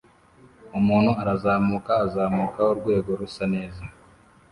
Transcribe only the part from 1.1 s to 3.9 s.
arazamuka azamuka urwego rusa neza